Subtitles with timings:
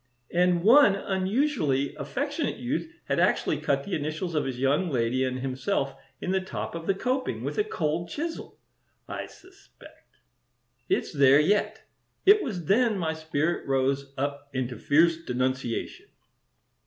[0.33, 5.37] And one unusually affectionate youth had actually cut the initials of his young lady and
[5.41, 8.57] himself in the top of the coping, with a cold chisel,
[9.07, 10.17] I suspect.
[10.89, 11.83] It's there yet.
[12.25, 16.07] It was then my spirit rose up into fierce denunciation.